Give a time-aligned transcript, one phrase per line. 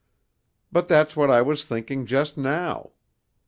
[0.71, 2.93] But that's what I was thinking just now.